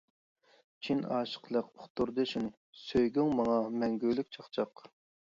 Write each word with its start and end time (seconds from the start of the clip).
چىن 0.85 1.01
ئاشىقلىق 1.17 1.69
ئۇقتۇردى 1.75 2.25
شۇنى، 2.31 2.49
سۆيگۈڭ 2.85 3.29
ماڭا 3.41 3.59
مەڭگۈلۈك 3.83 4.33
چاقچاق. 4.39 4.85